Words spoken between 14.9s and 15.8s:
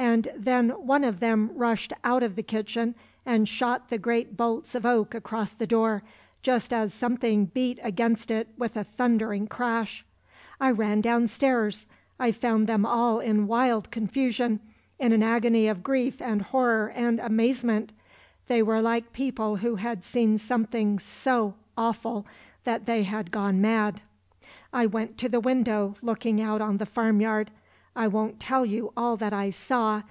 in an agony